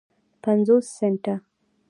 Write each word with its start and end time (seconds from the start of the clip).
پینځوس 0.43 0.85
سنټه 0.97 1.35